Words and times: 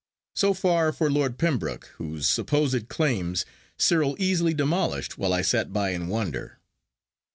So 0.33 0.55
far 0.55 0.91
for 0.91 1.11
Lord 1.11 1.37
Pembroke, 1.37 1.91
whose 1.97 2.27
supposed 2.27 2.87
claims 2.89 3.45
Cyril 3.77 4.15
easily 4.17 4.55
demolished 4.55 5.19
while 5.19 5.31
I 5.31 5.43
sat 5.43 5.71
by 5.71 5.91
in 5.91 6.07
wonder. 6.07 6.57